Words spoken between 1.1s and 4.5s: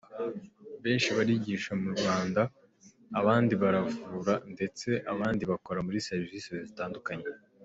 barigisha Mu Rwanda, abandi baravura